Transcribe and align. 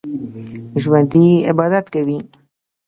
ژوندي 0.81 1.25
عبادت 1.49 1.85
کوي 1.93 2.17